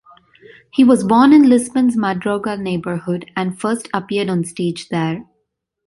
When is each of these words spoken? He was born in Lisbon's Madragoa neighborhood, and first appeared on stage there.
He 0.73 0.83
was 0.83 1.03
born 1.03 1.31
in 1.31 1.43
Lisbon's 1.47 1.95
Madragoa 1.95 2.59
neighborhood, 2.59 3.29
and 3.35 3.59
first 3.59 3.87
appeared 3.93 4.29
on 4.29 4.43
stage 4.43 4.89
there. 4.89 5.27